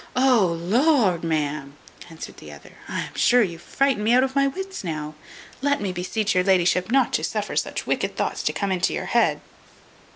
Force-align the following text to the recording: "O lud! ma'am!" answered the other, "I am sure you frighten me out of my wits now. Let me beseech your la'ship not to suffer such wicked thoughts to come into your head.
"O 0.15 0.57
lud! 0.59 1.23
ma'am!" 1.23 1.75
answered 2.09 2.37
the 2.37 2.51
other, 2.51 2.77
"I 2.89 3.01
am 3.01 3.13
sure 3.13 3.43
you 3.43 3.59
frighten 3.59 4.03
me 4.03 4.13
out 4.13 4.23
of 4.23 4.35
my 4.35 4.47
wits 4.47 4.83
now. 4.83 5.13
Let 5.61 5.79
me 5.79 5.91
beseech 5.93 6.33
your 6.33 6.43
la'ship 6.43 6.89
not 6.91 7.13
to 7.13 7.23
suffer 7.23 7.55
such 7.55 7.85
wicked 7.85 8.15
thoughts 8.15 8.41
to 8.41 8.51
come 8.51 8.71
into 8.71 8.95
your 8.95 9.05
head. 9.05 9.41